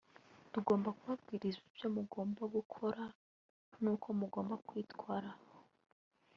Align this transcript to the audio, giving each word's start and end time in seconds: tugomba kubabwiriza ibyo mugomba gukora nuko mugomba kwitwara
tugomba 0.51 0.89
kubabwiriza 0.97 1.59
ibyo 1.67 1.87
mugomba 1.95 2.43
gukora 2.55 3.01
nuko 3.81 4.07
mugomba 4.19 4.55
kwitwara 4.67 5.29